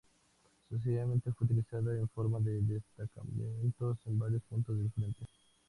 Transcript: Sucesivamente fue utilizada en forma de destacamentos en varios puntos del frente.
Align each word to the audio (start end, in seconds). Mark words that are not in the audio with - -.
Sucesivamente 0.67 1.31
fue 1.31 1.45
utilizada 1.45 1.95
en 1.95 2.09
forma 2.09 2.39
de 2.39 2.59
destacamentos 2.61 3.99
en 4.07 4.17
varios 4.17 4.41
puntos 4.49 4.75
del 4.75 4.89
frente. 4.93 5.23